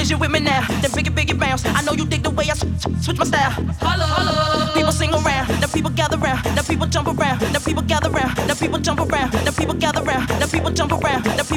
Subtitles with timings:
[0.00, 0.66] Is you with me now?
[0.80, 1.64] Then biggie, biggie bounce.
[1.66, 3.50] I know you dig the way I switch my style.
[3.80, 4.72] Holla, holla.
[4.74, 5.48] People sing around.
[5.60, 6.42] The people gather around.
[6.56, 7.40] The people jump around.
[7.40, 8.36] The people gather around.
[8.48, 9.32] The people jump around.
[9.32, 10.28] The people gather around.
[10.40, 11.22] The people jump around.
[11.24, 11.51] People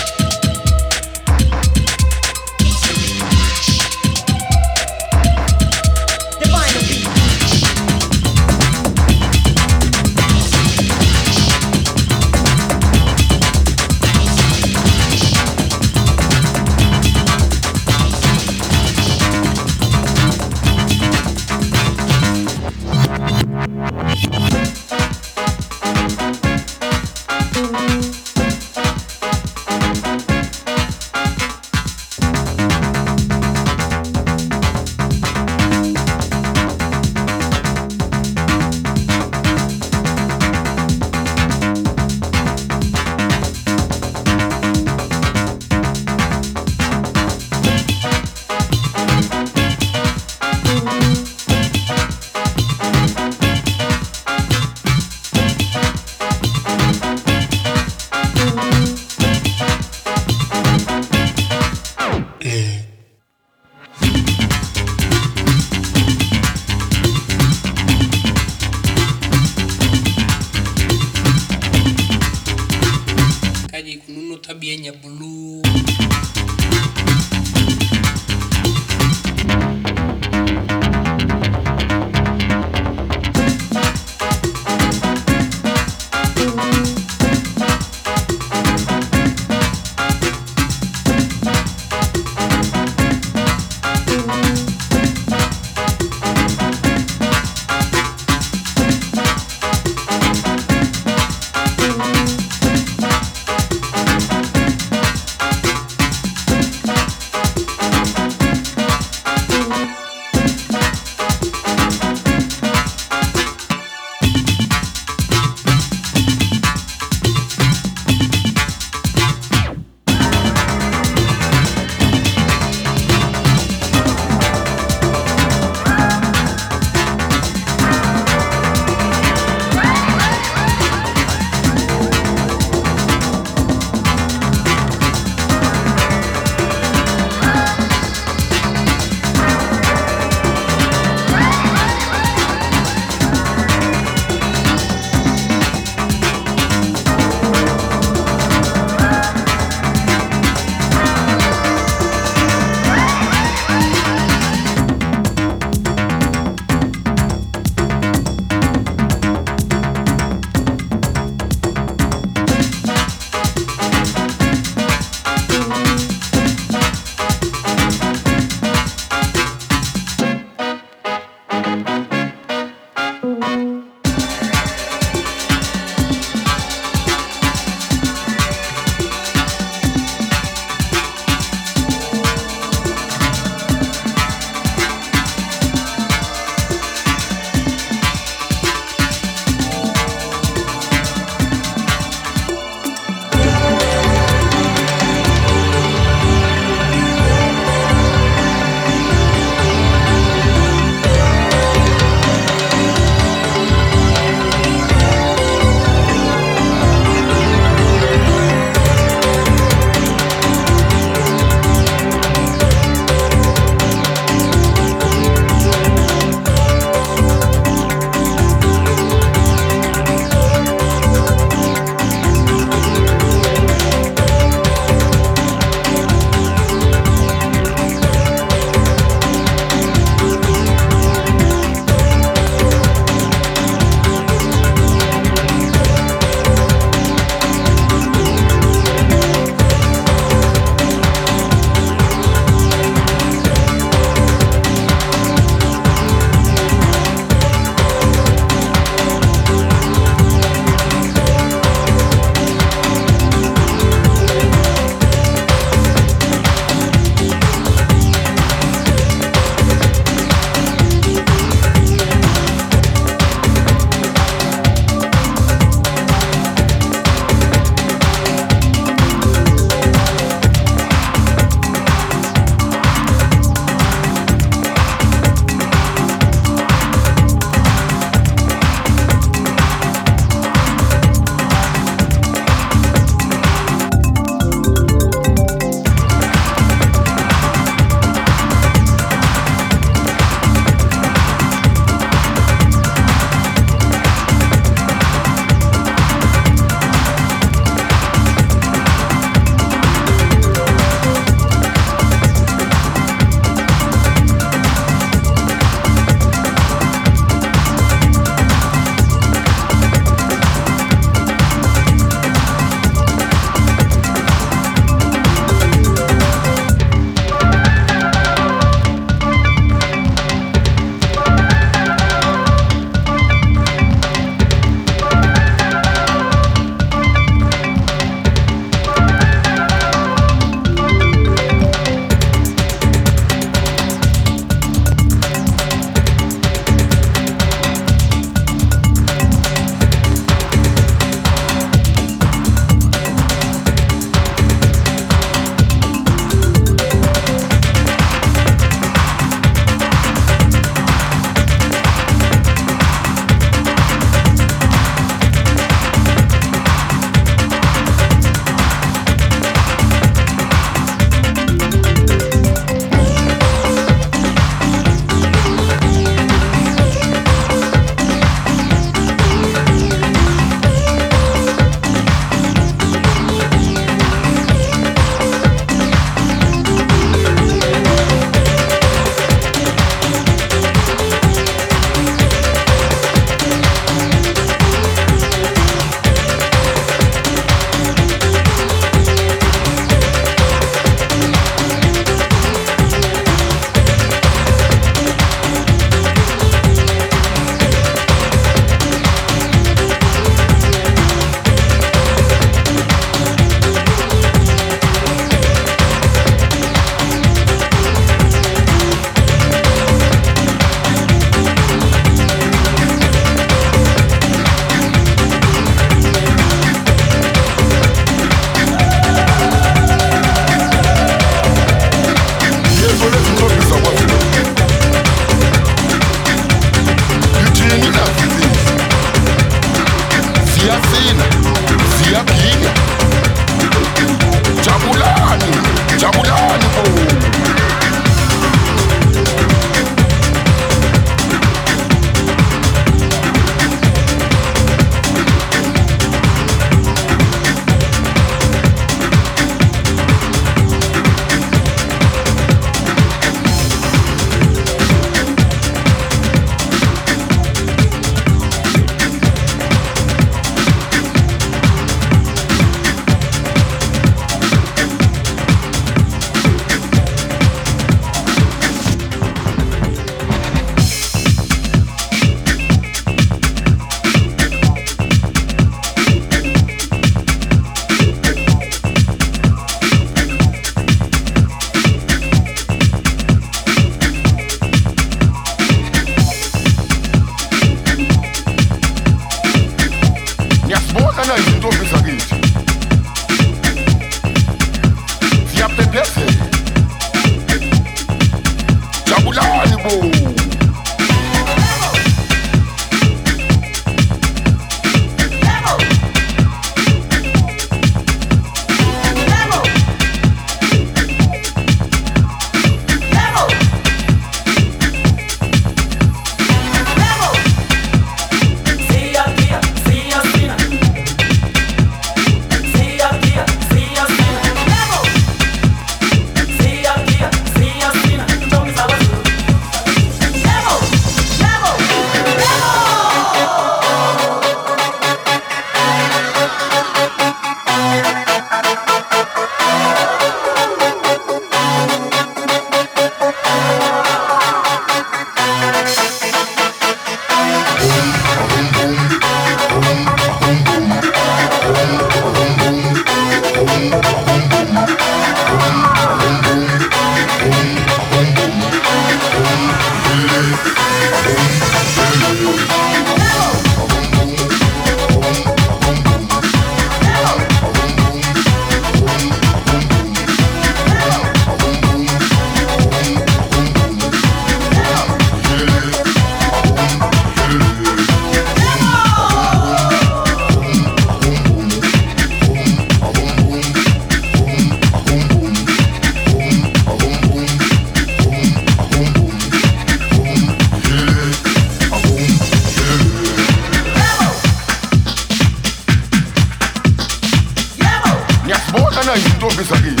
[599.06, 600.00] na YouTube zagić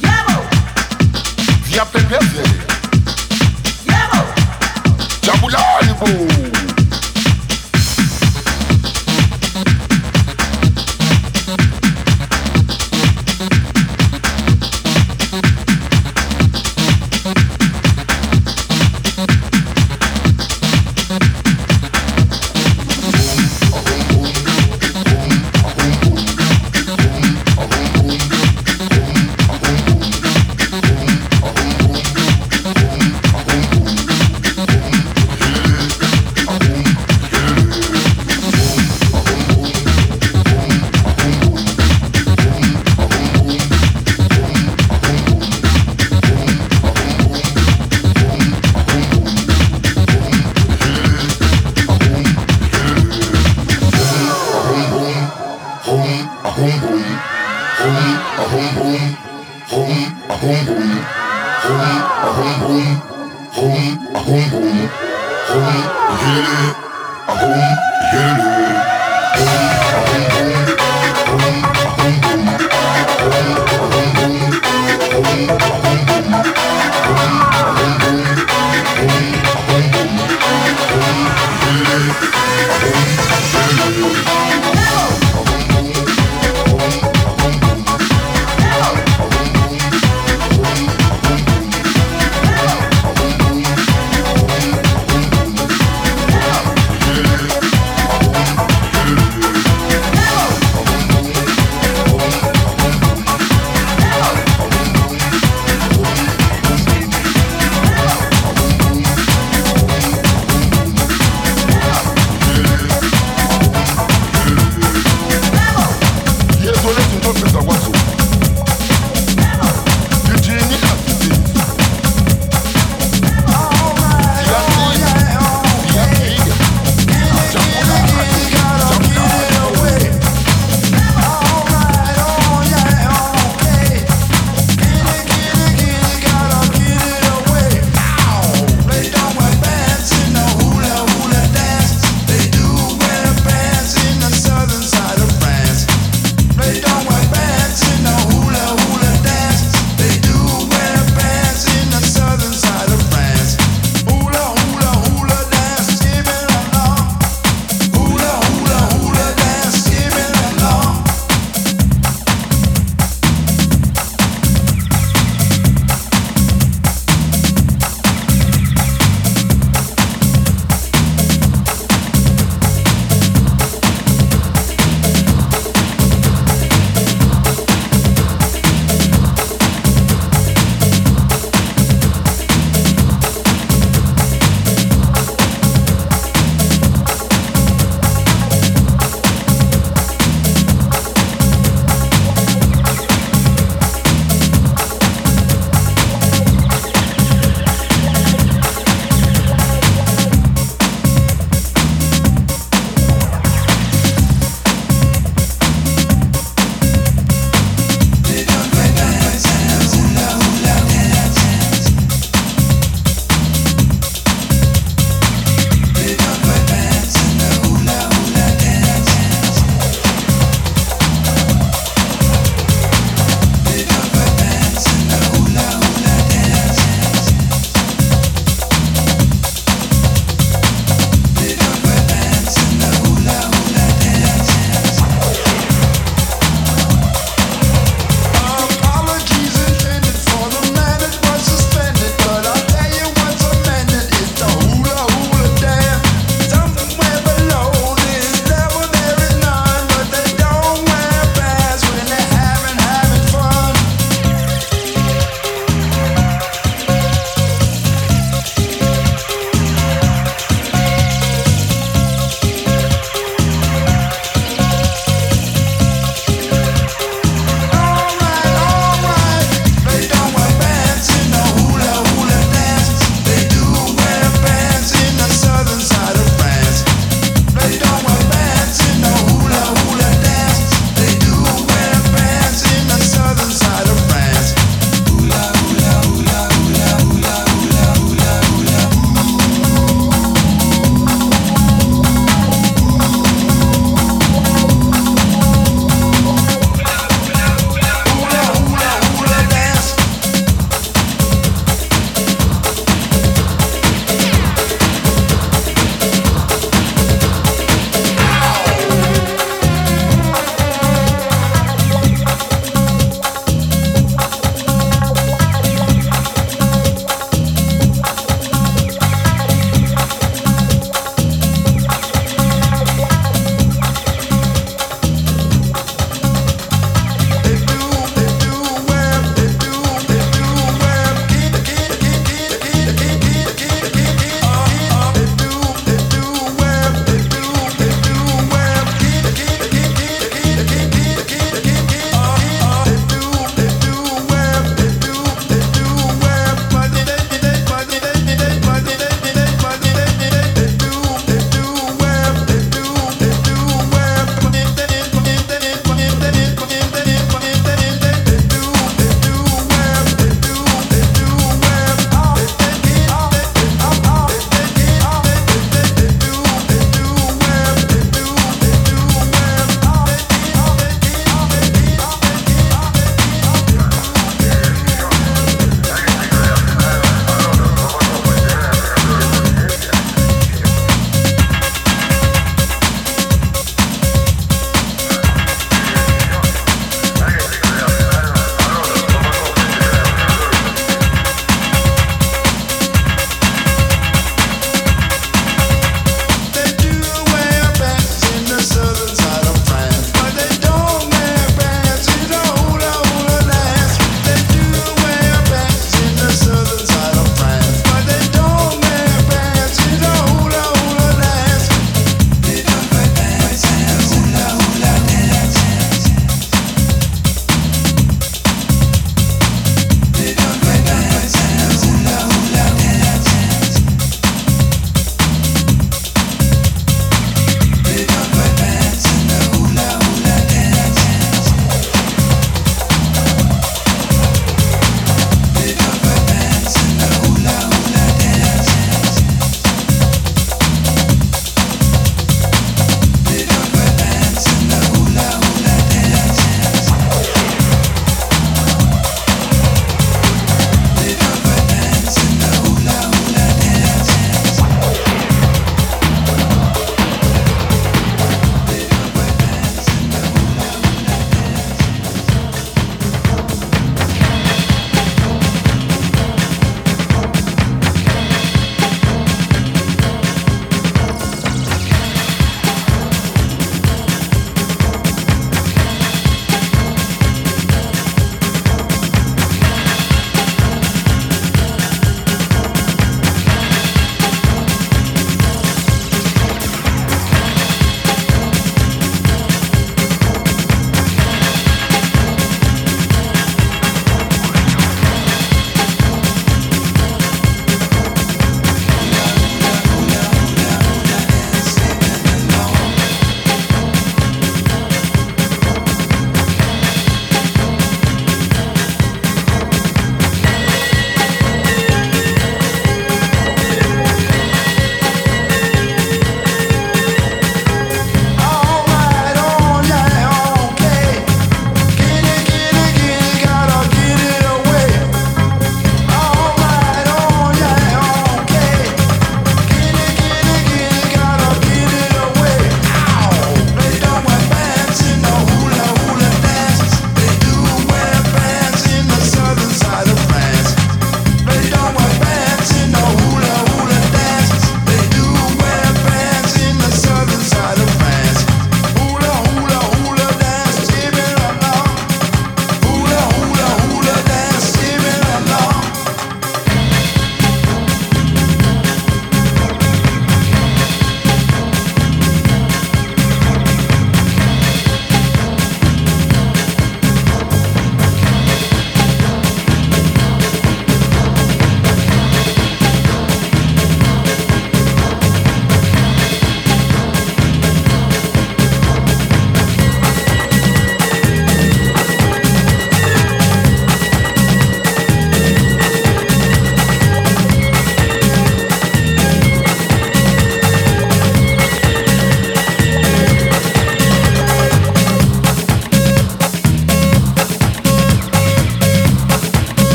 [0.00, 2.34] W ja PPZ
[5.26, 6.33] Jabulalibu